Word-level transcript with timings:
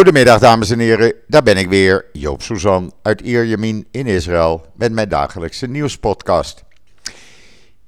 Goedemiddag 0.00 0.38
dames 0.38 0.70
en 0.70 0.78
heren, 0.78 1.14
daar 1.26 1.42
ben 1.42 1.56
ik 1.56 1.68
weer, 1.68 2.06
Joop 2.12 2.42
Suzan 2.42 2.92
uit 3.02 3.20
Ierjemien 3.20 3.86
in 3.90 4.06
Israël 4.06 4.66
met 4.74 4.92
mijn 4.92 5.08
dagelijkse 5.08 5.66
nieuwspodcast. 5.66 6.64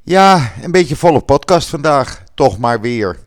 Ja, 0.03 0.53
een 0.63 0.71
beetje 0.71 0.97
volle 0.97 1.21
podcast 1.21 1.69
vandaag, 1.69 2.25
toch 2.35 2.59
maar 2.59 2.81
weer. 2.81 3.19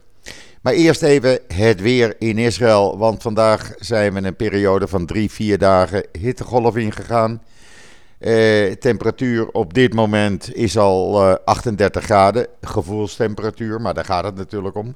Maar 0.62 0.74
eerst 0.74 1.02
even 1.02 1.40
het 1.54 1.82
weer 1.82 2.16
in 2.20 2.38
Israël, 2.38 2.98
want 2.98 3.22
vandaag 3.22 3.74
zijn 3.78 4.14
we 4.14 4.22
een 4.22 4.36
periode 4.36 4.88
van 4.88 5.06
drie, 5.06 5.32
vier 5.32 5.58
dagen 5.58 6.06
hittegolf 6.12 6.76
ingegaan. 6.76 7.42
Eh, 8.18 8.72
temperatuur 8.72 9.48
op 9.48 9.74
dit 9.74 9.94
moment 9.94 10.56
is 10.56 10.78
al 10.78 11.22
eh, 11.22 11.36
38 11.46 12.04
graden, 12.04 12.48
gevoelstemperatuur, 12.62 13.82
maar 13.82 13.94
daar 13.94 14.06
gaat 14.06 14.24
het 14.24 14.36
natuurlijk 14.36 14.76
om. 14.76 14.96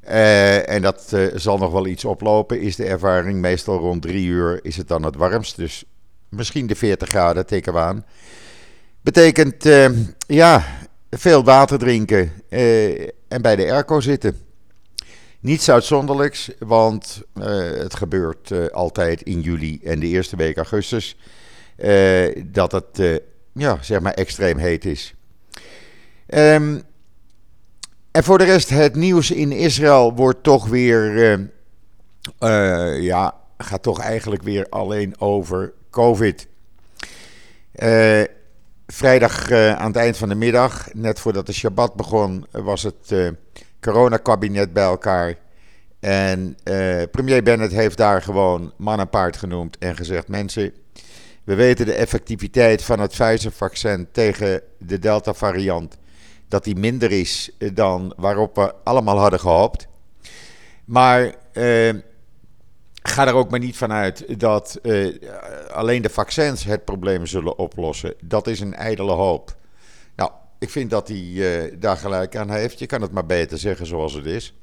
Eh, 0.00 0.68
en 0.68 0.82
dat 0.82 1.12
eh, 1.12 1.26
zal 1.34 1.58
nog 1.58 1.72
wel 1.72 1.86
iets 1.86 2.04
oplopen, 2.04 2.60
is 2.60 2.76
de 2.76 2.84
ervaring. 2.84 3.40
Meestal 3.40 3.78
rond 3.78 4.02
drie 4.02 4.26
uur 4.26 4.64
is 4.64 4.76
het 4.76 4.88
dan 4.88 5.02
het 5.02 5.16
warmst. 5.16 5.56
Dus 5.56 5.84
misschien 6.28 6.66
de 6.66 6.74
40 6.74 7.08
graden 7.08 7.46
tikken 7.46 7.72
we 7.72 7.78
aan. 7.78 8.04
Betekent, 9.00 9.66
eh, 9.66 9.90
ja, 10.26 10.64
veel 11.10 11.44
water 11.44 11.78
drinken 11.78 12.32
en 13.28 13.42
bij 13.42 13.56
de 13.56 13.72
airco 13.72 14.00
zitten. 14.00 14.38
Niets 15.40 15.70
uitzonderlijks, 15.70 16.50
want 16.58 17.22
het 17.78 17.94
gebeurt 17.94 18.72
altijd 18.72 19.22
in 19.22 19.40
juli 19.40 19.80
en 19.84 20.00
de 20.00 20.06
eerste 20.06 20.36
week 20.36 20.56
augustus. 20.56 21.16
dat 22.46 22.72
het, 22.72 23.22
ja, 23.52 23.78
zeg 23.80 24.00
maar 24.00 24.14
extreem 24.14 24.58
heet 24.58 24.84
is. 24.84 25.14
Ehm 26.26 26.76
en 28.18 28.24
voor 28.24 28.38
de 28.38 28.44
rest, 28.44 28.70
het 28.70 28.94
nieuws 28.94 29.30
in 29.30 29.52
Israël 29.52 30.14
wordt 30.14 30.42
toch 30.42 30.66
weer. 30.66 31.32
eh, 32.38 32.92
eh, 32.94 33.02
ja, 33.02 33.34
gaat 33.58 33.82
toch 33.82 34.00
eigenlijk 34.00 34.42
weer 34.42 34.66
alleen 34.68 35.20
over 35.20 35.72
COVID. 35.90 36.46
Eh, 37.72 38.22
vrijdag 38.86 39.50
aan 39.52 39.86
het 39.86 39.96
eind 39.96 40.16
van 40.16 40.28
de 40.28 40.34
middag, 40.34 40.88
net 40.94 41.20
voordat 41.20 41.46
de 41.46 41.52
Shabbat 41.52 41.94
begon, 41.94 42.46
was 42.50 42.82
het 42.82 43.34
coronakabinet 43.80 44.72
bij 44.72 44.84
elkaar. 44.84 45.34
En 46.00 46.56
premier 47.10 47.42
Bennett 47.42 47.72
heeft 47.72 47.96
daar 47.96 48.22
gewoon 48.22 48.72
man 48.76 49.00
en 49.00 49.08
paard 49.08 49.36
genoemd 49.36 49.78
en 49.78 49.96
gezegd: 49.96 50.28
Mensen, 50.28 50.72
we 51.44 51.54
weten 51.54 51.86
de 51.86 51.94
effectiviteit 51.94 52.84
van 52.84 53.00
het 53.00 53.10
Pfizer-vaccin 53.10 54.08
tegen 54.12 54.62
de 54.78 54.98
Delta-variant 54.98 55.98
dat 56.48 56.64
die 56.64 56.76
minder 56.76 57.12
is 57.12 57.50
dan 57.72 58.12
waarop 58.16 58.54
we 58.54 58.74
allemaal 58.84 59.18
hadden 59.18 59.40
gehoopt. 59.40 59.86
Maar 60.84 61.34
eh, 61.52 61.94
ga 63.02 63.26
er 63.26 63.34
ook 63.34 63.50
maar 63.50 63.60
niet 63.60 63.76
van 63.76 63.92
uit 63.92 64.40
dat 64.40 64.78
eh, 64.82 65.14
alleen 65.70 66.02
de 66.02 66.10
vaccins 66.10 66.64
het 66.64 66.84
probleem 66.84 67.26
zullen 67.26 67.58
oplossen. 67.58 68.14
Dat 68.22 68.46
is 68.46 68.60
een 68.60 68.74
ijdele 68.74 69.12
hoop. 69.12 69.56
Nou, 70.16 70.30
ik 70.58 70.70
vind 70.70 70.90
dat 70.90 71.08
hij 71.08 71.32
eh, 71.36 71.76
daar 71.78 71.96
gelijk 71.96 72.36
aan 72.36 72.50
heeft. 72.50 72.78
Je 72.78 72.86
kan 72.86 73.02
het 73.02 73.12
maar 73.12 73.26
beter 73.26 73.58
zeggen 73.58 73.86
zoals 73.86 74.14
het 74.14 74.26
is. 74.26 74.54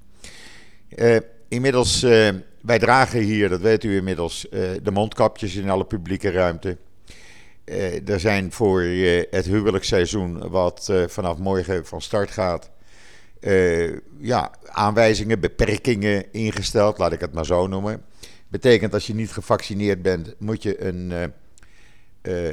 Eh, 0.90 1.18
inmiddels, 1.48 2.04
eh, 2.04 2.30
wij 2.62 2.80
dragen 2.80 3.20
hier, 3.20 3.50
dat 3.50 3.62
weet 3.62 3.84
u 3.84 3.96
inmiddels, 3.96 4.50
eh, 4.50 4.62
de 4.84 4.92
mondkapjes 4.92 5.56
in 5.56 5.70
alle 5.70 5.86
publieke 5.86 6.32
ruimte. 6.32 6.78
Eh, 7.66 8.10
er 8.10 8.20
zijn 8.20 8.52
voor 8.52 8.82
het 9.30 9.46
huwelijksseizoen, 9.46 10.50
wat 10.50 10.90
eh, 10.90 11.08
vanaf 11.08 11.38
morgen 11.38 11.86
van 11.86 12.02
start 12.02 12.32
gaat, 12.32 12.70
eh, 13.40 13.94
ja, 14.18 14.52
aanwijzingen, 14.66 15.40
beperkingen 15.40 16.34
ingesteld, 16.34 16.98
laat 16.98 17.12
ik 17.12 17.20
het 17.20 17.34
maar 17.34 17.46
zo 17.46 17.68
noemen. 17.68 18.04
Betekent 18.48 18.94
als 18.94 19.08
je 19.08 19.14
niet 19.14 19.32
gevaccineerd 19.32 20.02
bent, 20.02 20.36
moet 20.40 20.64
je 20.64 20.84
een 20.84 21.34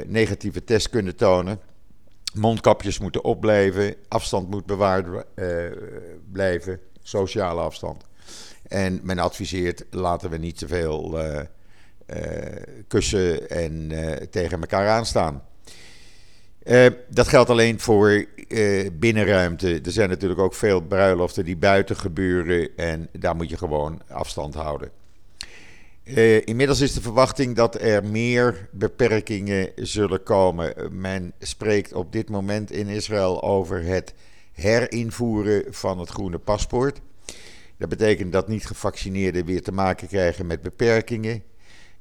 negatieve 0.07 0.63
test 0.63 0.89
kunnen 0.89 1.15
tonen. 1.15 1.59
Mondkapjes 2.33 2.99
moeten 2.99 3.23
opblijven, 3.23 3.95
afstand 4.07 4.49
moet 4.49 4.65
bewaard 4.65 5.25
blijven, 6.31 6.79
sociale 7.03 7.61
afstand. 7.61 8.03
En 8.67 8.99
men 9.03 9.19
adviseert, 9.19 9.85
laten 9.89 10.29
we 10.29 10.37
niet 10.37 10.57
te 10.57 10.67
veel 10.67 11.17
kussen 12.87 13.49
en 13.49 13.91
eh, 13.91 14.27
tegen 14.27 14.59
elkaar 14.59 14.87
aanstaan. 14.89 15.43
Eh, 16.63 16.85
dat 17.09 17.27
geldt 17.27 17.49
alleen 17.49 17.79
voor 17.79 18.25
eh, 18.47 18.89
binnenruimte. 18.93 19.81
Er 19.85 19.91
zijn 19.91 20.09
natuurlijk 20.09 20.39
ook 20.39 20.53
veel 20.53 20.81
bruiloften 20.81 21.45
die 21.45 21.57
buiten 21.57 21.95
gebeuren 21.95 22.69
en 22.75 23.09
daar 23.11 23.35
moet 23.35 23.49
je 23.49 23.57
gewoon 23.57 24.01
afstand 24.07 24.53
houden. 24.53 24.89
Eh, 26.03 26.45
inmiddels 26.45 26.81
is 26.81 26.93
de 26.93 27.01
verwachting 27.01 27.55
dat 27.55 27.81
er 27.81 28.05
meer 28.05 28.69
beperkingen 28.71 29.69
zullen 29.75 30.23
komen. 30.23 30.73
Men 30.91 31.33
spreekt 31.39 31.93
op 31.93 32.11
dit 32.11 32.29
moment 32.29 32.71
in 32.71 32.87
Israël 32.87 33.43
over 33.43 33.83
het 33.83 34.13
herinvoeren 34.51 35.63
van 35.69 35.99
het 35.99 36.09
groene 36.09 36.39
paspoort. 36.39 36.99
Dat 37.77 37.89
betekent 37.89 38.31
dat 38.31 38.47
niet-gevaccineerden 38.47 39.45
weer 39.45 39.61
te 39.61 39.71
maken 39.71 40.07
krijgen 40.07 40.45
met 40.45 40.61
beperkingen. 40.61 41.43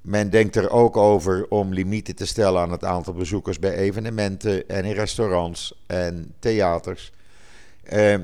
Men 0.02 0.30
denkt 0.30 0.56
er 0.56 0.70
ook 0.70 0.96
over 0.96 1.46
om 1.48 1.72
limieten 1.72 2.14
te 2.16 2.26
stellen 2.26 2.60
aan 2.60 2.72
het 2.72 2.84
aantal 2.84 3.12
bezoekers 3.14 3.58
bij 3.58 3.74
evenementen 3.74 4.68
en 4.68 4.84
in 4.84 4.94
restaurants 4.94 5.82
en 5.86 6.34
theaters. 6.38 7.12
Eh, 7.82 8.16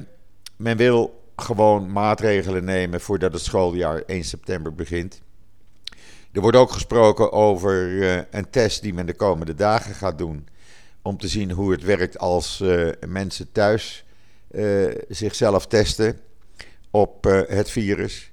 men 0.56 0.76
wil 0.76 1.22
gewoon 1.36 1.92
maatregelen 1.92 2.64
nemen 2.64 3.00
voordat 3.00 3.32
het 3.32 3.42
schooljaar 3.42 4.02
1 4.06 4.24
september 4.24 4.74
begint. 4.74 5.20
Er 6.32 6.40
wordt 6.40 6.56
ook 6.56 6.70
gesproken 6.70 7.32
over 7.32 8.02
eh, 8.02 8.22
een 8.30 8.50
test 8.50 8.82
die 8.82 8.94
men 8.94 9.06
de 9.06 9.14
komende 9.14 9.54
dagen 9.54 9.94
gaat 9.94 10.18
doen. 10.18 10.48
Om 11.02 11.18
te 11.18 11.28
zien 11.28 11.50
hoe 11.50 11.72
het 11.72 11.82
werkt 11.82 12.18
als 12.18 12.60
eh, 12.60 12.88
mensen 13.06 13.52
thuis 13.52 14.04
eh, 14.50 14.64
zichzelf 15.08 15.66
testen 15.66 16.18
op 16.90 17.24
het 17.48 17.70
virus. 17.70 18.32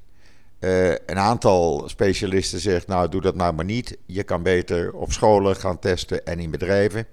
Eh, 0.66 0.90
een 0.90 1.20
aantal 1.20 1.84
specialisten 1.88 2.60
zegt, 2.60 2.88
nou 2.88 3.10
doe 3.10 3.22
dat 3.22 3.36
nou 3.36 3.54
maar 3.54 3.66
niet. 3.66 3.98
Je 4.06 4.24
kan 4.24 4.44
beter 4.44 4.94
op 4.94 5.12
scholen 5.12 5.56
gaan 5.56 5.80
testen 5.80 6.26
en 6.26 6.40
in 6.40 6.52
bedrijven. 6.52 7.06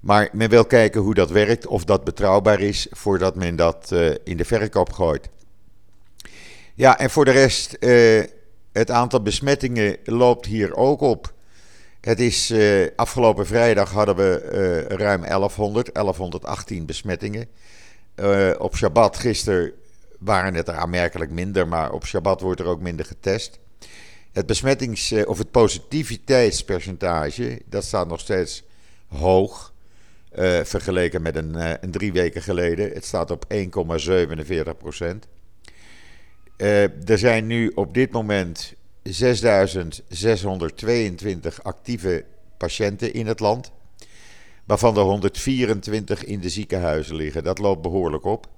Maar 0.00 0.28
men 0.32 0.48
wil 0.48 0.64
kijken 0.64 1.00
hoe 1.00 1.14
dat 1.14 1.30
werkt, 1.30 1.66
of 1.66 1.84
dat 1.84 2.04
betrouwbaar 2.04 2.60
is, 2.60 2.86
voordat 2.90 3.34
men 3.34 3.56
dat 3.56 3.92
eh, 3.92 4.10
in 4.24 4.36
de 4.36 4.44
verkoop 4.44 4.92
gooit. 4.92 5.28
Ja, 6.74 6.98
en 6.98 7.10
voor 7.10 7.24
de 7.24 7.30
rest, 7.30 7.72
eh, 7.72 8.22
het 8.72 8.90
aantal 8.90 9.22
besmettingen 9.22 9.96
loopt 10.04 10.46
hier 10.46 10.76
ook 10.76 11.00
op. 11.00 11.32
Het 12.00 12.20
is 12.20 12.54
afgelopen 12.96 13.46
vrijdag 13.46 13.90
hadden 13.90 14.16
we 14.16 14.84
ruim 14.88 15.24
1100, 15.24 15.94
1118 15.94 16.86
besmettingen. 16.86 17.48
Op 18.58 18.76
Shabbat 18.76 19.16
gisteren 19.16 19.72
waren 20.26 20.54
het 20.54 20.68
er 20.68 20.74
aanmerkelijk 20.74 21.30
minder, 21.30 21.68
maar 21.68 21.92
op 21.92 22.06
Shabbat 22.06 22.40
wordt 22.40 22.60
er 22.60 22.66
ook 22.66 22.80
minder 22.80 23.06
getest. 23.06 23.58
Het 24.32 24.46
besmettings- 24.46 25.12
eh, 25.12 25.28
of 25.28 25.38
het 25.38 25.50
positiviteitspercentage, 25.50 27.60
dat 27.66 27.84
staat 27.84 28.08
nog 28.08 28.20
steeds 28.20 28.62
hoog. 29.08 29.74
eh, 30.30 30.60
vergeleken 30.64 31.22
met 31.22 31.36
een, 31.36 31.54
eh, 31.54 31.70
een 31.80 31.90
drie 31.90 32.12
weken 32.12 32.42
geleden. 32.42 32.90
Het 32.90 33.04
staat 33.04 33.30
op 33.30 33.44
1,47 33.48 34.76
procent. 34.76 35.26
Er 36.56 37.18
zijn 37.18 37.46
nu 37.46 37.72
op 37.74 37.94
dit 37.94 38.12
moment 38.12 38.74
6.622 39.02 41.62
actieve 41.62 42.24
patiënten 42.56 43.12
in 43.12 43.26
het 43.26 43.40
land. 43.40 43.72
Waarvan 44.64 44.96
er 44.96 45.02
124 45.02 46.24
in 46.24 46.40
de 46.40 46.48
ziekenhuizen 46.48 47.16
liggen. 47.16 47.44
Dat 47.44 47.58
loopt 47.58 47.82
behoorlijk 47.82 48.24
op. 48.24 48.48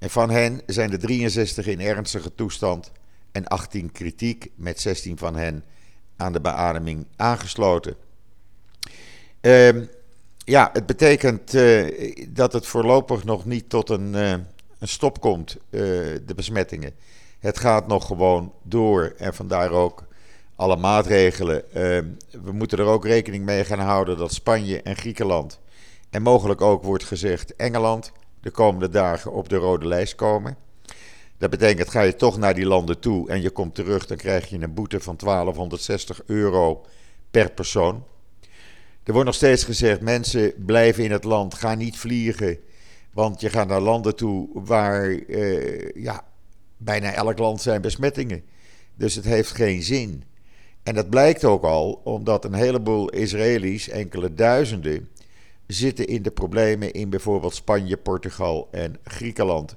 En 0.00 0.10
van 0.10 0.30
hen 0.30 0.60
zijn 0.66 0.92
er 0.92 0.98
63 0.98 1.66
in 1.66 1.80
ernstige 1.80 2.34
toestand 2.34 2.92
en 3.32 3.46
18 3.46 3.92
kritiek, 3.92 4.50
met 4.54 4.80
16 4.80 5.18
van 5.18 5.36
hen 5.36 5.64
aan 6.16 6.32
de 6.32 6.40
beademing 6.40 7.06
aangesloten. 7.16 7.94
Ehm, 9.40 9.84
ja, 10.44 10.70
het 10.72 10.86
betekent 10.86 11.54
eh, 11.54 12.14
dat 12.28 12.52
het 12.52 12.66
voorlopig 12.66 13.24
nog 13.24 13.44
niet 13.44 13.68
tot 13.68 13.90
een, 13.90 14.14
eh, 14.14 14.30
een 14.78 14.88
stop 14.88 15.20
komt, 15.20 15.56
eh, 15.56 15.80
de 16.26 16.32
besmettingen. 16.36 16.92
Het 17.38 17.58
gaat 17.58 17.86
nog 17.86 18.06
gewoon 18.06 18.52
door 18.62 19.14
en 19.18 19.34
vandaar 19.34 19.70
ook 19.70 20.04
alle 20.56 20.76
maatregelen. 20.76 21.72
Ehm, 21.74 22.06
we 22.42 22.52
moeten 22.52 22.78
er 22.78 22.84
ook 22.84 23.04
rekening 23.04 23.44
mee 23.44 23.64
gaan 23.64 23.78
houden 23.78 24.16
dat 24.16 24.32
Spanje 24.32 24.82
en 24.82 24.96
Griekenland 24.96 25.60
en 26.10 26.22
mogelijk 26.22 26.60
ook 26.60 26.82
wordt 26.82 27.04
gezegd 27.04 27.56
Engeland 27.56 28.12
de 28.40 28.50
komende 28.50 28.88
dagen 28.88 29.32
op 29.32 29.48
de 29.48 29.56
rode 29.56 29.86
lijst 29.86 30.14
komen. 30.14 30.56
Dat 31.38 31.50
betekent, 31.50 31.90
ga 31.90 32.00
je 32.00 32.16
toch 32.16 32.38
naar 32.38 32.54
die 32.54 32.66
landen 32.66 32.98
toe 32.98 33.28
en 33.28 33.42
je 33.42 33.50
komt 33.50 33.74
terug, 33.74 34.06
dan 34.06 34.16
krijg 34.16 34.48
je 34.48 34.60
een 34.60 34.74
boete 34.74 35.00
van 35.00 35.16
1260 35.16 36.22
euro 36.26 36.84
per 37.30 37.50
persoon. 37.50 38.04
Er 39.02 39.12
wordt 39.12 39.26
nog 39.26 39.34
steeds 39.34 39.64
gezegd, 39.64 40.00
mensen 40.00 40.52
blijven 40.64 41.04
in 41.04 41.10
het 41.10 41.24
land, 41.24 41.54
ga 41.54 41.74
niet 41.74 41.98
vliegen. 41.98 42.58
Want 43.12 43.40
je 43.40 43.50
gaat 43.50 43.68
naar 43.68 43.80
landen 43.80 44.16
toe 44.16 44.48
waar 44.52 45.10
eh, 45.10 45.90
ja, 45.94 46.24
bijna 46.76 47.12
elk 47.12 47.38
land 47.38 47.60
zijn 47.60 47.80
besmettingen. 47.80 48.42
Dus 48.94 49.14
het 49.14 49.24
heeft 49.24 49.50
geen 49.50 49.82
zin. 49.82 50.24
En 50.82 50.94
dat 50.94 51.10
blijkt 51.10 51.44
ook 51.44 51.62
al 51.62 52.00
omdat 52.04 52.44
een 52.44 52.54
heleboel 52.54 53.08
Israëli's, 53.10 53.88
enkele 53.88 54.34
duizenden, 54.34 55.08
zitten 55.72 56.06
in 56.06 56.22
de 56.22 56.30
problemen 56.30 56.92
in 56.92 57.10
bijvoorbeeld 57.10 57.54
Spanje, 57.54 57.96
Portugal 57.96 58.68
en 58.70 58.96
Griekenland. 59.04 59.76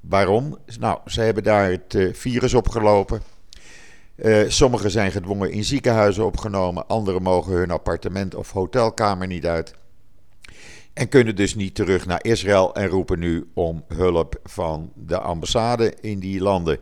Waarom? 0.00 0.58
Nou, 0.78 0.98
ze 1.06 1.20
hebben 1.20 1.42
daar 1.42 1.70
het 1.70 1.94
eh, 1.94 2.14
virus 2.14 2.54
opgelopen. 2.54 3.22
Uh, 4.16 4.48
sommigen 4.48 4.90
zijn 4.90 5.12
gedwongen 5.12 5.50
in 5.50 5.64
ziekenhuizen 5.64 6.24
opgenomen, 6.24 6.86
anderen 6.86 7.22
mogen 7.22 7.52
hun 7.52 7.70
appartement 7.70 8.34
of 8.34 8.50
hotelkamer 8.50 9.26
niet 9.26 9.46
uit. 9.46 9.74
En 10.92 11.08
kunnen 11.08 11.36
dus 11.36 11.54
niet 11.54 11.74
terug 11.74 12.06
naar 12.06 12.24
Israël 12.24 12.74
en 12.74 12.86
roepen 12.88 13.18
nu 13.18 13.50
om 13.54 13.84
hulp 13.88 14.40
van 14.44 14.92
de 14.94 15.18
ambassade 15.18 15.94
in 16.00 16.18
die 16.18 16.40
landen. 16.40 16.78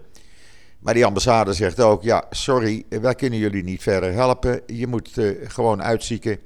Maar 0.79 0.95
die 0.95 1.07
ambassade 1.07 1.53
zegt 1.53 1.81
ook: 1.81 2.03
ja, 2.03 2.25
sorry, 2.31 2.85
wij 2.89 3.15
kunnen 3.15 3.39
jullie 3.39 3.65
niet 3.65 3.83
verder 3.83 4.13
helpen. 4.13 4.61
Je 4.67 4.87
moet 4.87 5.19
uh, 5.19 5.37
gewoon 5.43 5.83
uitzieken. 5.83 6.39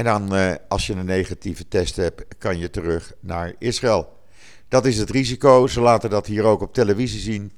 En 0.00 0.06
dan, 0.06 0.36
uh, 0.36 0.52
als 0.68 0.86
je 0.86 0.92
een 0.92 1.04
negatieve 1.04 1.68
test 1.68 1.96
hebt, 1.96 2.24
kan 2.38 2.58
je 2.58 2.70
terug 2.70 3.12
naar 3.20 3.54
Israël. 3.58 4.12
Dat 4.68 4.86
is 4.86 4.98
het 4.98 5.10
risico. 5.10 5.66
Ze 5.66 5.80
laten 5.80 6.10
dat 6.10 6.26
hier 6.26 6.44
ook 6.44 6.60
op 6.60 6.74
televisie 6.74 7.20
zien. 7.20 7.52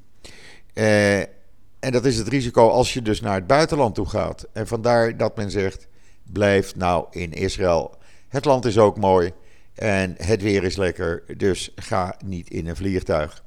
Uh, 0.75 1.19
en 1.19 1.91
dat 1.91 2.05
is 2.05 2.17
het 2.17 2.29
risico 2.29 2.69
als 2.69 2.95
je 2.95 3.03
dus 3.03 3.21
naar 3.21 3.35
het 3.35 3.47
buitenland 3.47 3.95
toe 3.95 4.09
gaat. 4.09 4.47
En 4.53 4.67
vandaar 4.67 5.17
dat 5.17 5.37
men 5.37 5.51
zegt: 5.51 5.89
blijf 6.33 6.77
nou 6.77 7.07
in 7.11 7.33
Israël. 7.33 7.97
Het 8.29 8.45
land 8.45 8.65
is 8.65 8.79
ook 8.79 8.99
mooi 8.99 9.33
en 9.75 10.15
het 10.19 10.43
weer 10.43 10.65
is 10.65 10.77
lekker, 10.77 11.23
dus 11.37 11.73
ga 11.77 12.17
niet 12.25 12.51
in 12.51 12.67
een 12.67 12.77
vliegtuig. 12.77 13.45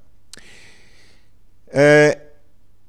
Uh, 1.73 2.09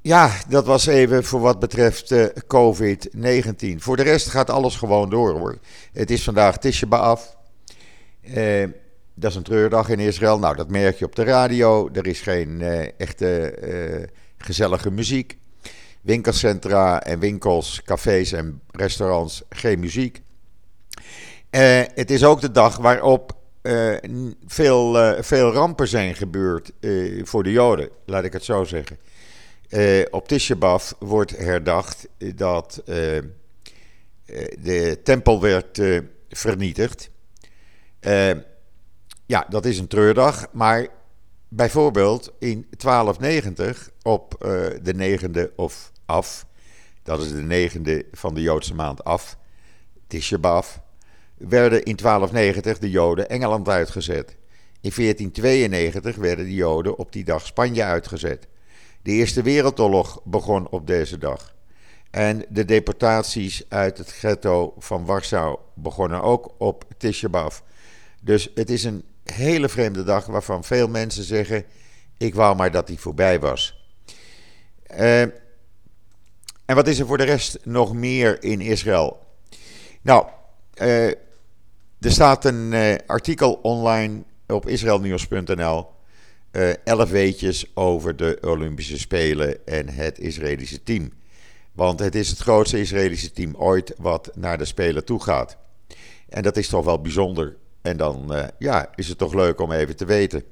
ja, 0.07 0.31
dat 0.49 0.67
was 0.67 0.87
even 0.87 1.25
voor 1.25 1.41
wat 1.41 1.59
betreft 1.59 2.11
uh, 2.11 2.25
COVID-19. 2.27 3.77
Voor 3.77 3.97
de 3.97 4.03
rest 4.03 4.29
gaat 4.29 4.51
alles 4.51 4.77
gewoon 4.77 5.11
door 5.11 5.39
hoor. 5.39 5.59
Het 5.93 6.11
is 6.11 6.25
vandaag 6.25 6.59
Tisha 6.59 6.87
B'Av. 6.87 7.23
Uh, 8.23 8.69
dat 9.15 9.31
is 9.31 9.37
een 9.37 9.43
treurdag 9.43 9.89
in 9.89 9.99
Israël. 9.99 10.39
Nou, 10.39 10.57
dat 10.57 10.69
merk 10.69 10.99
je 10.99 11.05
op 11.05 11.17
de 11.17 11.25
radio. 11.25 11.89
Er 11.93 12.07
is 12.07 12.21
geen 12.21 12.61
echte 12.97 14.09
gezellige 14.39 14.91
muziek. 14.91 15.39
Winkelcentra 16.01 17.03
en 17.03 17.19
winkels, 17.19 17.83
cafés 17.85 18.33
en 18.33 18.61
restaurants, 18.71 19.43
geen 19.49 19.81
muziek. 19.81 20.23
Het 21.95 22.11
is 22.11 22.25
ook 22.25 22.41
de 22.41 22.51
dag 22.51 22.77
waarop 22.77 23.33
veel, 24.47 25.17
veel 25.23 25.53
rampen 25.53 25.89
zijn 25.89 26.15
gebeurd 26.15 26.73
voor 27.23 27.43
de 27.43 27.53
Joden, 27.53 27.89
laat 28.05 28.25
ik 28.25 28.33
het 28.33 28.45
zo 28.45 28.65
zeggen. 28.65 28.99
Op 30.11 30.29
Tisha 30.29 30.79
wordt 30.99 31.37
herdacht 31.37 32.09
dat 32.35 32.83
de 34.59 35.01
tempel 35.03 35.41
werd 35.41 35.81
vernietigd. 36.29 37.11
ja, 39.27 39.47
dat 39.49 39.65
is 39.65 39.79
een 39.79 39.89
treurdag, 39.89 40.47
maar 40.53 40.87
bijvoorbeeld 41.49 42.33
in 42.39 42.67
1290 42.77 43.91
op 44.03 44.37
de 44.83 44.93
negende 44.95 45.53
of 45.57 45.93
af. 46.07 46.47
Dat 47.03 47.23
is 47.23 47.31
de 47.31 47.43
negende 47.43 48.07
van 48.13 48.35
de 48.35 48.41
Joodse 48.41 48.75
maand 48.75 49.05
af. 49.05 49.39
Tisha 50.07 50.63
werden 51.37 51.83
in 51.83 51.97
1290 51.97 52.79
de 52.79 52.91
Joden 52.91 53.29
Engeland 53.29 53.69
uitgezet. 53.69 54.37
In 54.81 54.93
1492 54.95 56.17
werden 56.17 56.45
de 56.45 56.55
Joden 56.55 56.99
op 56.99 57.13
die 57.13 57.25
dag 57.25 57.47
Spanje 57.47 57.85
uitgezet. 57.85 58.47
De 59.07 59.13
Eerste 59.13 59.43
Wereldoorlog 59.43 60.21
begon 60.25 60.69
op 60.69 60.87
deze 60.87 61.19
dag. 61.19 61.55
En 62.11 62.45
de 62.49 62.65
deportaties 62.65 63.65
uit 63.69 63.99
het 63.99 64.13
ghetto 64.13 64.75
van 64.79 65.05
Warschau 65.05 65.59
begonnen 65.75 66.23
ook 66.23 66.55
op 66.59 66.85
Tisha 66.97 67.49
Dus 68.21 68.51
het 68.55 68.71
is 68.71 68.85
een 68.85 69.05
hele 69.25 69.69
vreemde 69.69 70.05
dag 70.05 70.27
waarvan 70.27 70.65
veel 70.65 70.89
mensen 70.89 71.25
zeggen: 71.25 71.65
Ik 72.19 72.35
wou 72.35 72.57
maar 72.57 72.71
dat 72.71 72.87
die 72.87 72.99
voorbij 72.99 73.41
was. 73.41 73.89
Uh, 74.91 75.21
en 75.21 76.75
wat 76.75 76.87
is 76.87 76.99
er 76.99 77.07
voor 77.07 77.19
de 77.19 77.25
rest 77.25 77.59
nog 77.65 77.95
meer 77.95 78.43
in 78.43 78.61
Israël? 78.61 79.27
Nou, 80.03 80.27
uh, 80.83 81.07
er 81.07 82.13
staat 82.13 82.45
een 82.45 82.73
uh, 82.73 82.95
artikel 83.07 83.53
online 83.53 84.23
op 84.47 84.69
israelnieuws.nl. 84.69 85.95
Uh, 86.57 86.71
eh, 86.71 86.77
elf 86.85 87.11
weetjes 87.11 87.71
over 87.75 88.17
de 88.17 88.39
Olympische 88.41 88.99
Spelen 88.99 89.67
en 89.67 89.89
het 89.89 90.19
Israëlische 90.19 90.83
team. 90.83 91.13
Want 91.73 91.99
het 91.99 92.15
is 92.15 92.29
het 92.29 92.39
grootste 92.39 92.81
Israëlische 92.81 93.33
team 93.33 93.55
ooit 93.57 93.95
wat 93.99 94.31
naar 94.35 94.59
de 94.59 94.65
Spelen 94.65 95.05
toe 95.05 95.23
gaat. 95.23 95.57
En 96.29 96.43
dat 96.43 96.57
is 96.57 96.69
toch 96.69 96.85
wel 96.85 97.01
bijzonder. 97.01 97.57
En 97.83 97.97
dan 97.97 98.33
ja, 98.59 98.91
is 98.95 99.09
het 99.09 99.19
toch 99.19 99.35
leuk 99.35 99.61
om 99.61 99.73
even 99.73 99.97
te 99.97 100.05
weten. 100.05 100.43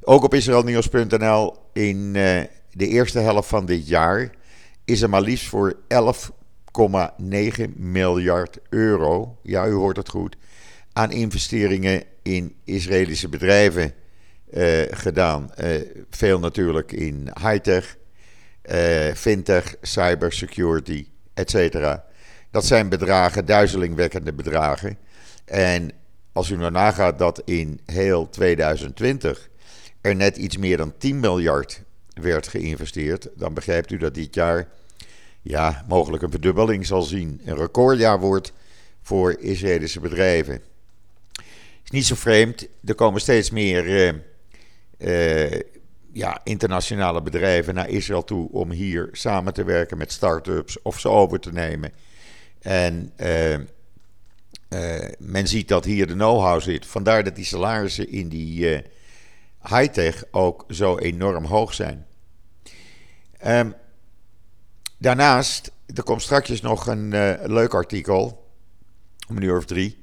Ook 0.00 0.24
op 0.24 0.34
israelnieuws.nl 0.34 1.56
in 1.72 2.12
de 2.12 2.88
eerste 2.88 3.18
helft 3.18 3.48
van 3.48 3.66
dit 3.66 3.88
jaar 3.88 4.30
is 4.84 5.02
er 5.02 5.08
maar 5.08 5.22
liefst 5.22 5.48
voor 5.48 5.76
11,9 5.94 7.70
miljard 7.76 8.58
euro, 8.68 9.38
ja 9.42 9.66
u 9.66 9.72
hoort 9.72 9.96
het 9.96 10.08
goed, 10.08 10.36
aan 10.92 11.12
investeringen 11.12 12.02
in 12.22 12.54
Israëlische 12.64 13.28
bedrijven 13.28 13.94
gedaan. 14.90 15.50
Uh, 15.60 15.66
veel 16.10 16.38
natuurlijk 16.38 16.92
in 16.92 17.30
high-tech, 17.40 17.96
uh, 18.72 19.12
fintech, 19.14 19.74
cybersecurity, 19.82 21.06
etc. 21.34 21.96
Dat 22.50 22.64
zijn 22.64 22.88
bedragen, 22.88 23.46
duizelingwekkende 23.46 24.32
bedragen. 24.32 24.98
En 25.44 25.90
als 26.32 26.50
u 26.50 26.56
nou 26.56 26.70
nagaat 26.70 27.18
dat 27.18 27.42
in 27.44 27.80
heel 27.86 28.28
2020 28.28 29.48
er 30.00 30.16
net 30.16 30.36
iets 30.36 30.56
meer 30.56 30.76
dan 30.76 30.94
10 30.98 31.20
miljard 31.20 31.82
werd 32.08 32.48
geïnvesteerd, 32.48 33.28
dan 33.34 33.54
begrijpt 33.54 33.90
u 33.90 33.96
dat 33.96 34.14
dit 34.14 34.34
jaar 34.34 34.68
ja, 35.42 35.84
mogelijk 35.88 36.22
een 36.22 36.30
verdubbeling 36.30 36.86
zal 36.86 37.02
zien. 37.02 37.40
Een 37.44 37.56
recordjaar 37.56 38.20
wordt 38.20 38.52
voor 39.02 39.36
Israëlische 39.38 40.00
bedrijven. 40.00 40.60
Is 41.84 41.90
niet 41.90 42.06
zo 42.06 42.14
vreemd, 42.14 42.68
er 42.84 42.94
komen 42.94 43.20
steeds 43.20 43.50
meer 43.50 43.86
uh, 43.86 44.12
ja, 46.12 46.40
internationale 46.44 47.22
bedrijven 47.22 47.74
naar 47.74 47.88
Israël 47.88 48.24
toe 48.24 48.50
om 48.50 48.70
hier 48.70 49.08
samen 49.12 49.54
te 49.54 49.64
werken 49.64 49.98
met 49.98 50.12
start-ups 50.12 50.82
of 50.82 51.00
ze 51.00 51.08
over 51.08 51.40
te 51.40 51.52
nemen. 51.52 51.92
En 52.60 53.12
uh, 53.16 53.56
men 55.18 55.48
ziet 55.48 55.68
dat 55.68 55.84
hier 55.84 56.06
de 56.06 56.12
know-how 56.12 56.60
zit. 56.60 56.86
Vandaar 56.86 57.24
dat 57.24 57.36
die 57.36 57.44
salarissen 57.44 58.08
in 58.08 58.28
die 58.28 58.82
high-tech 59.62 60.24
ook 60.30 60.64
zo 60.68 60.98
enorm 60.98 61.44
hoog 61.44 61.74
zijn. 61.74 62.06
Um, 63.46 63.74
daarnaast, 64.98 65.72
er 65.94 66.02
komt 66.02 66.22
straks 66.22 66.60
nog 66.60 66.86
een 66.86 67.08
leuk 67.52 67.74
artikel, 67.74 68.48
om 69.28 69.36
een 69.36 69.42
uur 69.42 69.56
of 69.56 69.64
drie, 69.64 69.98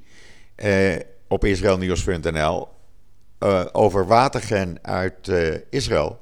op 1.27 1.45
israelnieuws.nl 1.45 2.67
uh, 3.39 3.65
over 3.71 4.05
watergen 4.05 4.77
uit 4.81 5.31
Israël. 5.69 6.19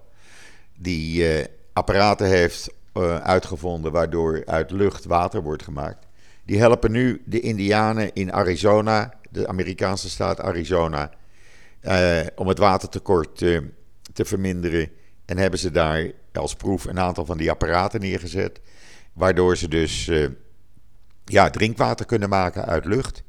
Die 0.75 1.25
apparaten 1.74 2.27
heeft 2.27 2.74
uitgevonden 3.24 3.91
waardoor 3.91 4.41
uit 4.45 4.71
lucht 4.71 5.05
water 5.05 5.41
wordt 5.41 5.63
gemaakt. 5.63 6.07
Die 6.45 6.59
helpen 6.59 6.91
nu 6.91 7.21
de 7.25 7.39
Indianen 7.39 8.13
in 8.13 8.33
Arizona, 8.33 9.13
de 9.29 9.47
Amerikaanse 9.47 10.09
staat 10.09 10.41
Arizona, 10.41 11.12
om 12.36 12.47
het 12.47 12.57
watertekort 12.57 13.38
te 13.38 14.25
verminderen. 14.25 14.89
En 15.25 15.38
hebben 15.38 15.59
ze 15.59 15.71
daar 15.71 16.12
als 16.33 16.55
proef 16.55 16.86
een 16.86 17.00
aantal 17.00 17.25
van 17.25 17.38
die 17.38 17.51
apparaten 17.51 18.00
neergezet. 18.00 18.59
Waardoor 19.13 19.57
ze 19.57 19.67
dus 19.67 20.12
ja, 21.25 21.50
drinkwater 21.50 22.05
kunnen 22.05 22.29
maken 22.29 22.65
uit 22.65 22.86
lucht. 22.86 23.24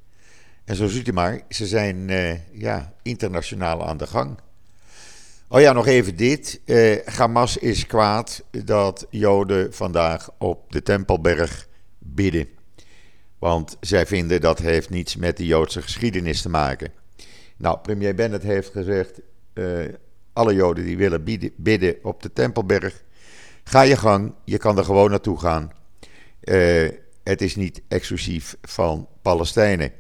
En 0.69 0.77
zo 0.77 0.87
ziet 0.87 1.09
u 1.09 1.13
maar, 1.13 1.41
ze 1.49 1.67
zijn 1.67 2.09
uh, 2.09 2.53
ja, 2.53 2.93
internationaal 3.03 3.87
aan 3.87 3.97
de 3.97 4.07
gang. 4.07 4.39
Oh 5.49 5.61
ja, 5.61 5.73
nog 5.73 5.87
even 5.87 6.17
dit. 6.17 6.61
Uh, 6.65 6.97
Hamas 7.05 7.57
is 7.57 7.87
kwaad 7.87 8.45
dat 8.65 9.07
Joden 9.11 9.75
vandaag 9.75 10.31
op 10.39 10.73
de 10.73 10.83
Tempelberg 10.83 11.69
bidden. 11.99 12.49
Want 13.39 13.77
zij 13.81 14.07
vinden 14.07 14.41
dat 14.41 14.59
heeft 14.59 14.91
niets 14.91 15.17
met 15.17 15.37
de 15.37 15.47
Joodse 15.47 15.83
geschiedenis 15.83 16.43
te 16.43 16.49
maken. 16.49 16.93
Nou, 17.57 17.79
premier 17.79 18.15
Bennett 18.15 18.45
heeft 18.45 18.71
gezegd: 18.71 19.21
alle 20.33 20.55
Joden 20.55 20.85
die 20.85 20.97
willen 20.97 21.25
bidden 21.57 21.97
op 22.03 22.23
de 22.23 22.33
Tempelberg, 22.33 23.03
ga 23.65 23.83
je 23.83 23.97
gang, 23.97 24.35
je 24.45 24.59
kan 24.59 24.79
er 24.79 24.85
gewoon 24.85 25.11
naartoe 25.11 25.39
gaan. 25.39 25.73
Het 27.23 27.43
is 27.43 27.57
niet 27.57 27.83
exclusief 27.89 28.57
van 28.63 29.09
Palestijnen. 29.23 29.93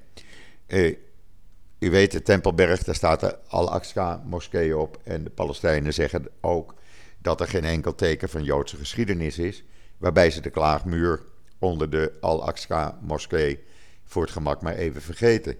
U 1.78 1.90
weet, 1.90 2.12
de 2.12 2.22
Tempelberg, 2.22 2.82
daar 2.82 2.94
staat 2.94 3.20
de 3.20 3.38
Al-Aqsa-moskee 3.48 4.76
op. 4.76 5.00
En 5.04 5.24
de 5.24 5.30
Palestijnen 5.30 5.94
zeggen 5.94 6.28
ook 6.40 6.74
dat 7.18 7.40
er 7.40 7.48
geen 7.48 7.64
enkel 7.64 7.94
teken 7.94 8.28
van 8.28 8.44
Joodse 8.44 8.76
geschiedenis 8.76 9.38
is. 9.38 9.64
waarbij 9.98 10.30
ze 10.30 10.40
de 10.40 10.50
klaagmuur 10.50 11.22
onder 11.58 11.90
de 11.90 12.12
Al-Aqsa-moskee 12.20 13.64
voor 14.04 14.22
het 14.22 14.30
gemak 14.30 14.62
maar 14.62 14.74
even 14.74 15.02
vergeten. 15.02 15.56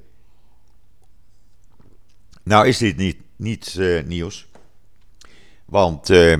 Nou 2.42 2.66
is 2.66 2.78
dit 2.78 2.96
niet, 2.96 3.16
niets 3.36 3.76
uh, 3.76 4.02
nieuws, 4.04 4.48
want 5.64 6.10
uh, 6.10 6.36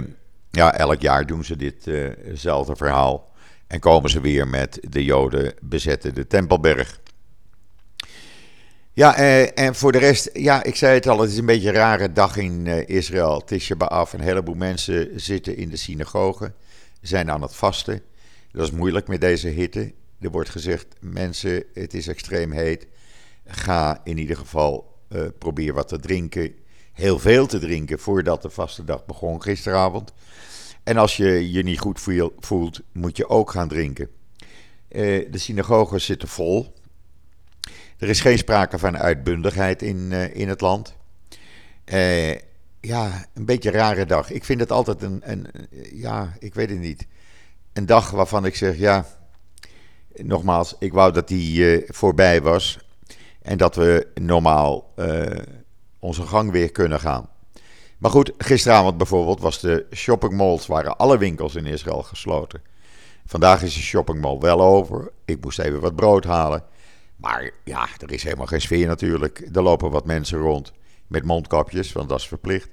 ja, 0.51 0.75
elk 0.75 1.01
jaar 1.01 1.27
doen 1.27 1.45
ze 1.45 1.57
ditzelfde 1.57 2.73
uh 2.73 2.79
verhaal 2.79 3.33
en 3.67 3.81
komen 3.81 4.11
ze 4.11 4.21
weer 4.21 4.49
met 4.49 4.79
de 4.89 5.05
Joden 5.05 5.55
bezetten 5.61 6.15
de 6.15 6.27
Tempelberg. 6.27 7.01
Ja, 8.99 9.17
eh, 9.17 9.59
en 9.65 9.75
voor 9.75 9.93
de 9.93 9.99
rest, 9.99 10.31
ja, 10.33 10.63
ik 10.63 10.77
zei 10.77 10.95
het 10.95 11.07
al, 11.07 11.21
het 11.21 11.31
is 11.31 11.37
een 11.39 11.47
beetje 11.47 11.69
een 11.69 11.75
rare 11.75 12.13
dag 12.13 12.37
in 12.37 12.65
uh, 12.67 12.89
Israël. 12.89 13.45
Tisha 13.45 13.77
B'Av, 13.77 14.13
een 14.13 14.21
heleboel 14.21 14.55
mensen 14.55 15.21
zitten 15.21 15.57
in 15.57 15.69
de 15.69 15.77
synagoge, 15.77 16.53
zijn 17.01 17.31
aan 17.31 17.43
het 17.43 17.55
vasten. 17.55 18.03
Dat 18.53 18.67
is 18.67 18.71
moeilijk 18.71 19.09
met 19.09 19.21
deze 19.21 19.49
hitte. 19.49 19.93
Er 20.21 20.31
wordt 20.31 20.49
gezegd, 20.49 20.87
mensen, 21.01 21.65
het 21.75 21.95
is 21.95 22.07
extreem 22.07 22.53
heet. 22.53 22.87
Ga 23.47 24.01
in 24.05 24.19
ieder 24.19 24.37
geval 24.37 24.99
uh, 25.09 25.23
probeer 25.39 25.73
wat 25.73 25.89
te 25.89 25.99
drinken. 25.99 26.55
Heel 26.93 27.19
veel 27.19 27.47
te 27.47 27.59
drinken 27.59 27.99
voordat 27.99 28.43
de 28.43 28.51
vaste 28.51 28.85
dag 28.85 29.07
begon 29.07 29.43
gisteravond. 29.43 30.13
En 30.83 30.97
als 30.97 31.17
je 31.17 31.53
je 31.53 31.63
niet 31.63 31.81
goed 31.81 32.01
voelt, 32.39 32.81
moet 32.93 33.17
je 33.17 33.29
ook 33.29 33.51
gaan 33.51 33.69
drinken. 33.69 34.09
Uh, 34.91 35.31
de 35.31 35.39
synagoges 35.39 36.05
zitten 36.05 36.29
vol. 36.29 36.77
Er 37.99 38.09
is 38.09 38.21
geen 38.21 38.39
sprake 38.39 38.79
van 38.79 38.99
uitbundigheid 38.99 39.83
in, 39.83 39.97
uh, 40.11 40.35
in 40.35 40.49
het 40.49 40.61
land. 40.61 40.97
Uh, 41.85 42.35
ja, 42.81 43.27
een 43.35 43.45
beetje 43.45 43.69
een 43.69 43.75
rare 43.75 44.07
dag. 44.07 44.31
Ik 44.31 44.45
vind 44.45 44.61
het 44.61 44.73
altijd 44.73 45.03
een, 45.03 45.21
een, 45.25 45.47
ja, 45.93 46.33
ik 46.39 46.55
weet 46.55 46.71
het 46.71 46.79
niet. 46.79 47.07
Een 47.73 47.87
dag 47.87 48.11
waarvan 48.11 48.45
ik 48.45 48.57
zeg, 48.57 48.77
ja, 48.77 49.07
nogmaals, 50.15 50.77
ik 50.79 50.93
wou 50.93 51.13
dat 51.13 51.29
die 51.29 51.85
voorbij 51.87 52.43
was. 52.43 52.79
En 53.43 53.59
dat 53.59 53.75
we 53.75 54.07
normaal 54.15 54.95
onze 55.99 56.23
gang 56.23 56.51
weer 56.51 56.73
kunnen 56.73 57.01
gaan. 57.01 57.29
Maar 57.99 58.11
goed, 58.11 58.33
gisteravond 58.39 58.97
bijvoorbeeld 58.97 59.41
was 59.41 59.61
de 59.61 59.87
shoppingmalls, 59.93 60.67
waren 60.67 60.97
alle 60.97 61.19
winkels 61.19 61.55
in 61.55 61.67
Israël 61.67 62.03
gesloten. 62.03 62.63
Vandaag 63.27 63.63
is 63.63 63.75
de 63.75 63.81
shoppingmall 63.81 64.39
wel 64.39 64.63
over. 64.63 65.11
Ik 65.25 65.45
moest 65.45 65.59
even 65.59 65.81
wat 65.81 65.97
brood 65.97 66.25
halen. 66.25 66.63
Maar 67.19 67.51
ja, 67.65 67.89
er 67.99 68.13
is 68.13 68.23
helemaal 68.23 68.47
geen 68.47 68.61
sfeer 68.61 68.87
natuurlijk. 68.87 69.49
Er 69.53 69.63
lopen 69.63 69.91
wat 69.91 70.05
mensen 70.05 70.39
rond 70.39 70.73
met 71.07 71.25
mondkapjes, 71.25 71.93
want 71.93 72.09
dat 72.09 72.19
is 72.19 72.29
verplicht. 72.29 72.69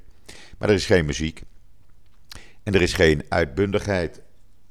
Maar 0.57 0.69
er 0.69 0.75
is 0.75 0.85
geen 0.85 1.05
muziek. 1.05 1.43
En 2.63 2.73
er 2.73 2.81
is 2.81 2.93
geen 2.93 3.23
uitbundigheid. 3.29 4.21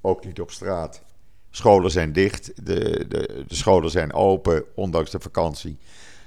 Ook 0.00 0.24
niet 0.24 0.40
op 0.40 0.50
straat. 0.50 1.02
Scholen 1.50 1.90
zijn 1.90 2.12
dicht. 2.12 2.66
De, 2.66 3.04
de, 3.08 3.44
de 3.48 3.54
scholen 3.54 3.90
zijn 3.90 4.12
open, 4.12 4.64
ondanks 4.74 5.10
de 5.10 5.20
vakantie 5.20 5.78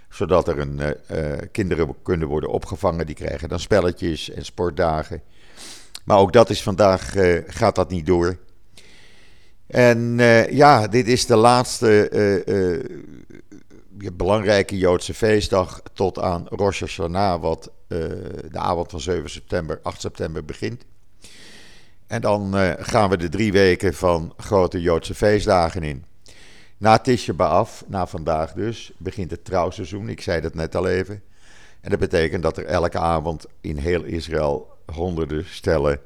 zodat 0.09 0.47
er 0.47 0.59
een, 0.59 0.79
uh, 1.11 1.31
kinderen 1.51 1.95
kunnen 2.01 2.27
worden 2.27 2.49
opgevangen. 2.49 3.05
Die 3.05 3.15
krijgen 3.15 3.49
dan 3.49 3.59
spelletjes 3.59 4.29
en 4.29 4.45
sportdagen. 4.45 5.21
Maar 6.05 6.17
ook 6.17 6.33
dat 6.33 6.49
is 6.49 6.63
vandaag, 6.63 7.15
uh, 7.15 7.41
gaat 7.47 7.75
dat 7.75 7.89
niet 7.89 8.05
door. 8.05 8.37
En 9.67 10.17
ja, 10.49 10.87
dit 10.87 11.07
is 11.07 11.25
de 11.25 11.35
laatste 11.35 12.09
belangrijke 14.13 14.77
Joodse 14.77 15.13
feestdag 15.13 15.81
tot 15.93 16.19
aan 16.19 16.47
Rosh 16.49 16.79
Hashanah, 16.79 17.41
wat 17.41 17.71
de 17.87 18.49
avond 18.57 18.91
van 18.91 18.99
7 18.99 19.29
september, 19.29 19.79
8 19.83 20.01
september 20.01 20.45
begint. 20.45 20.85
En 22.07 22.21
dan 22.21 22.53
gaan 22.79 23.09
we 23.09 23.17
de 23.17 23.29
drie 23.29 23.51
weken 23.51 23.93
van 23.93 24.33
grote 24.37 24.81
Joodse 24.81 25.15
feestdagen 25.15 25.83
in. 25.83 26.05
Na 26.77 26.97
Tisha 26.97 27.33
B'Av, 27.33 27.81
na 27.87 28.07
vandaag 28.07 28.53
dus, 28.53 28.91
begint 28.97 29.31
het 29.31 29.45
trouwseizoen. 29.45 30.09
Ik 30.09 30.21
zei 30.21 30.41
dat 30.41 30.53
net 30.53 30.75
al 30.75 30.87
even. 30.87 31.21
En 31.81 31.89
dat 31.89 31.99
betekent 31.99 32.43
dat 32.43 32.57
er 32.57 32.65
elke 32.65 32.99
avond 32.99 33.45
in 33.61 33.77
heel 33.77 34.03
Israël 34.03 34.67
honderden 34.93 35.45
stellen 35.45 35.99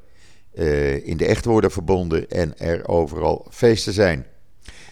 uh, 0.54 1.08
in 1.08 1.18
de 1.18 1.26
echt 1.26 1.46
worden 1.46 1.72
verbonden 1.72 2.30
en 2.30 2.58
er 2.58 2.88
overal 2.88 3.48
feesten 3.50 3.94
zijn. 3.94 4.26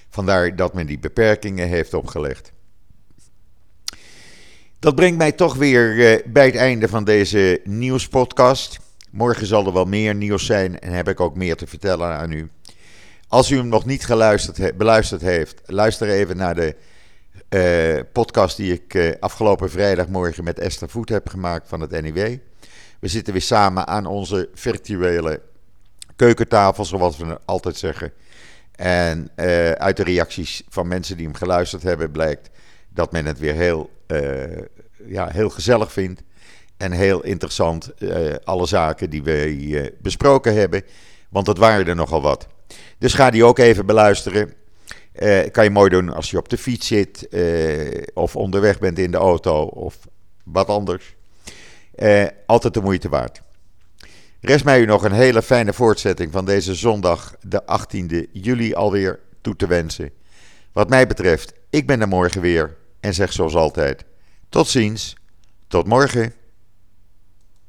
Vandaar 0.09 0.55
dat 0.55 0.73
men 0.73 0.85
die 0.85 0.99
beperkingen 0.99 1.67
heeft 1.67 1.93
opgelegd. 1.93 2.51
Dat 4.79 4.95
brengt 4.95 5.17
mij 5.17 5.31
toch 5.31 5.55
weer 5.55 5.95
uh, 5.95 6.25
bij 6.25 6.45
het 6.45 6.55
einde 6.55 6.87
van 6.87 7.03
deze 7.03 7.61
nieuwspodcast. 7.63 8.79
Morgen 9.11 9.47
zal 9.47 9.65
er 9.65 9.73
wel 9.73 9.85
meer 9.85 10.15
nieuws 10.15 10.45
zijn 10.45 10.79
en 10.79 10.91
heb 10.91 11.07
ik 11.07 11.19
ook 11.19 11.35
meer 11.35 11.55
te 11.55 11.67
vertellen 11.67 12.07
aan 12.07 12.31
u. 12.31 12.49
Als 13.27 13.51
u 13.51 13.57
hem 13.57 13.67
nog 13.67 13.85
niet 13.85 14.05
geluisterd 14.05 14.77
beluisterd 14.77 15.21
heeft, 15.21 15.61
luister 15.65 16.09
even 16.09 16.37
naar 16.37 16.55
de 16.55 16.75
uh, 17.49 18.03
podcast 18.13 18.57
die 18.57 18.73
ik 18.73 19.17
afgelopen 19.19 19.69
vrijdagmorgen 19.69 20.43
met 20.43 20.59
Esther 20.59 20.89
Voet 20.89 21.09
heb 21.09 21.29
gemaakt 21.29 21.67
van 21.67 21.81
het 21.81 22.01
NIW. 22.01 22.37
We 22.99 23.07
zitten 23.07 23.33
weer 23.33 23.41
samen 23.41 23.87
aan 23.87 24.05
onze 24.05 24.49
virtuele 24.53 25.41
keukentafel, 26.19 26.85
zoals 26.85 27.17
we 27.17 27.39
altijd 27.45 27.77
zeggen. 27.77 28.11
En 28.75 29.29
uh, 29.35 29.71
uit 29.71 29.97
de 29.97 30.03
reacties 30.03 30.63
van 30.69 30.87
mensen 30.87 31.17
die 31.17 31.25
hem 31.25 31.35
geluisterd 31.35 31.83
hebben 31.83 32.11
blijkt 32.11 32.49
dat 32.89 33.11
men 33.11 33.25
het 33.25 33.39
weer 33.39 33.53
heel, 33.53 33.89
ja, 35.05 35.27
heel 35.27 35.49
gezellig 35.49 35.91
vindt. 35.91 36.21
En 36.77 36.91
heel 36.91 37.23
interessant, 37.23 37.91
alle 38.43 38.65
zaken 38.65 39.09
die 39.09 39.23
we 39.23 39.93
besproken 40.01 40.55
hebben. 40.55 40.83
Want 41.29 41.47
het 41.47 41.57
waren 41.57 41.87
er 41.87 41.95
nogal 41.95 42.21
wat. 42.21 42.47
Dus 42.97 43.13
ga 43.13 43.29
die 43.29 43.43
ook 43.43 43.59
even 43.59 43.85
beluisteren. 43.85 44.53
Kan 45.51 45.63
je 45.63 45.69
mooi 45.69 45.89
doen 45.89 46.13
als 46.13 46.31
je 46.31 46.37
op 46.37 46.49
de 46.49 46.57
fiets 46.57 46.87
zit 46.87 47.27
of 48.13 48.35
onderweg 48.35 48.79
bent 48.79 48.99
in 48.99 49.11
de 49.11 49.17
auto 49.17 49.63
of 49.63 49.97
wat 50.43 50.67
anders. 50.67 51.15
Altijd 52.45 52.73
de 52.73 52.81
moeite 52.81 53.09
waard. 53.09 53.41
Rest 54.41 54.65
mij 54.65 54.81
u 54.81 54.85
nog 54.85 55.03
een 55.03 55.11
hele 55.11 55.41
fijne 55.41 55.73
voortzetting 55.73 56.31
van 56.31 56.45
deze 56.45 56.75
zondag, 56.75 57.35
de 57.41 57.63
18e 57.63 58.31
juli 58.31 58.73
alweer, 58.73 59.19
toe 59.41 59.55
te 59.55 59.67
wensen. 59.67 60.11
Wat 60.71 60.89
mij 60.89 61.07
betreft, 61.07 61.53
ik 61.69 61.87
ben 61.87 62.01
er 62.01 62.07
morgen 62.07 62.41
weer 62.41 62.77
en 62.99 63.13
zeg 63.13 63.33
zoals 63.33 63.55
altijd: 63.55 64.05
tot 64.49 64.67
ziens, 64.67 65.15
tot 65.67 65.87
morgen. 65.87 66.33